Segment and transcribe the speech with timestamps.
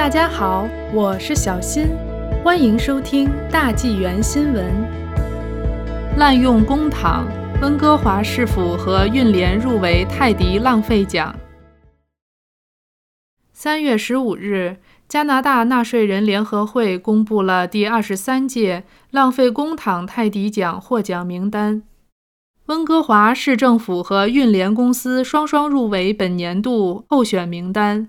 [0.00, 1.88] 大家好，我是小新，
[2.42, 4.64] 欢迎收听大纪元新闻。
[6.16, 7.26] 滥用公帑，
[7.60, 11.38] 温哥华市府和运联入围泰迪浪费奖。
[13.52, 21.82] 三月十五日，加拿大纳税人联合会公布了第二十三届浪费公帑泰迪奖获奖名单。
[22.68, 28.08] 温哥华市政府和运联公司双双入围本年度候选名单。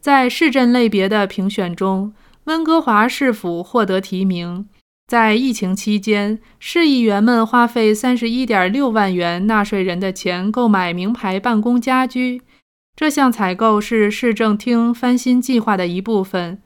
[0.00, 4.66] 在市镇类别的评选中，温哥华市府获得提名。
[5.06, 12.40] 在疫情期间，市议员们花费三十一点六万元纳税人的钱购买名牌办公家居。
[12.96, 16.58] 这项采购是市政厅翻新计划的一部分。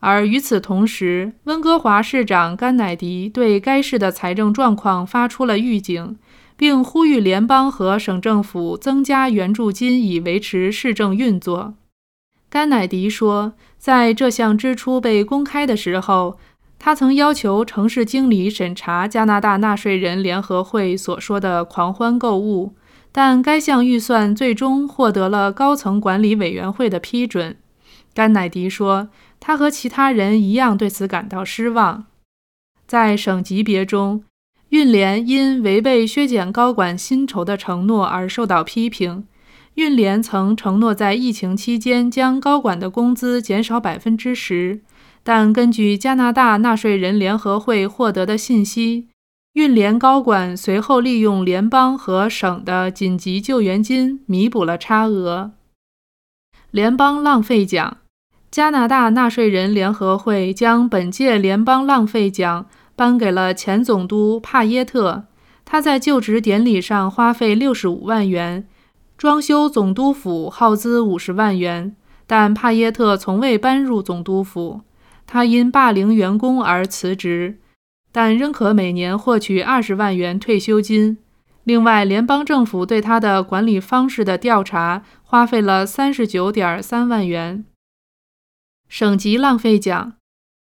[0.00, 6.16] 而与此同时，温哥华市长甘乃迪对该市的财政状况发出了预警。
[6.56, 11.72] 并呼吁联邦和省政府增加援助金，以维持市政运作。
[12.50, 16.36] 甘乃迪说，在这项支出被公开的时候，
[16.80, 22.74] 他曾要求城市经理审查加拿大纳税人联合会所说的“狂欢购物”，
[23.12, 27.56] 但该项预算最终获得了高层管理委员会的批准。
[28.12, 32.06] 甘乃迪说，他和其他人一样对此感到失望。
[32.88, 34.24] 在省级别中，
[34.70, 39.24] 运联因违背削减高管薪酬的承诺而受到批评。
[39.74, 44.80] 运联曾承诺在疫情期间将高管的工资减少百分之十，
[45.22, 49.08] 但根据加拿大纳税人联合会获得的信息，
[49.54, 55.52] 运联高管随后利用联邦和省的紧急救援金弥补了差额。
[56.70, 57.98] 联邦浪费奖，
[58.50, 62.66] 加拿大纳税人联合会将本届联邦浪费奖。
[62.96, 65.24] 颁给了前总督帕耶特，
[65.64, 68.68] 他在就职典礼上花费六十五万元，
[69.20, 71.94] 装修总督府耗资五十万元，
[72.26, 74.80] 但帕耶特从未搬入总督府。
[75.26, 77.58] 他因霸凌员工而辞职，
[78.10, 81.18] 但仍可每年获取二十万元退休金。
[81.64, 87.66] 另外，联邦政府对他的管理方式的调查花费了三十九点三万元。
[88.88, 90.14] 省级浪费奖。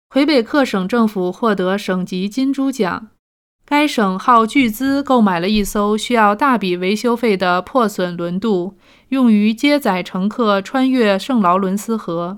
[0.07, 3.07] 魁北克省政府获得省级金猪奖。
[3.67, 8.75] 该省耗巨资购买了一艘需要大笔维修费的破损轮渡，
[9.09, 12.37] 用于接载乘客穿越圣劳伦斯河。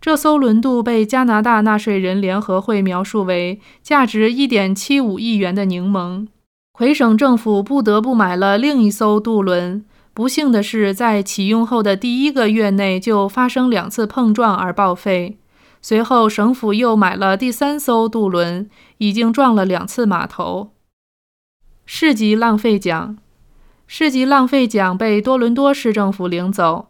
[0.00, 6.26] 这艘轮渡被加拿大纳税人联合会描述为价值1.75亿元的柠檬。
[6.72, 9.84] 魁省政府不得不买了另一艘渡轮。
[10.12, 15.38] 不幸的是，在启用后的第一个月内就发生两次碰撞而报废。
[15.86, 20.70] 随后，省府又买了第三艘渡轮，已经撞了两次码头。
[21.84, 23.18] 市级浪费奖，
[23.86, 26.86] 市级浪费奖被多伦多市政府领走。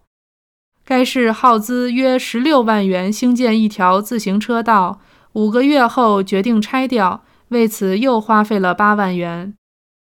[0.84, 5.00] 该市耗资约十六万元兴建一条自行车道，
[5.32, 9.54] 五个月后决定拆掉，为此又花费了八万元。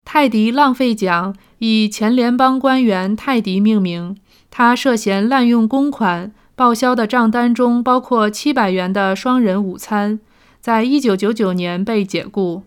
[0.04, 4.18] 泰迪浪费奖以前联邦官员泰迪命名，
[4.50, 6.34] 他涉嫌滥用公款。
[6.56, 10.18] 报销的账单中包括七百元的双人午餐，
[10.58, 12.62] 在一九九九年被解雇。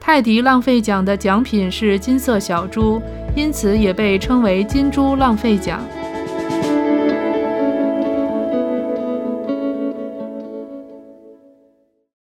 [0.00, 3.02] 泰迪浪费奖的奖品是金色小猪，
[3.36, 5.78] 因此也被称为“金猪浪费奖”。